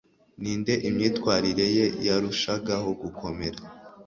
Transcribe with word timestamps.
ninde 0.41 0.73
imyitwarire 0.87 1.65
ye 1.77 1.85
yarushagaho 2.05 2.89
gukomera 3.01 3.59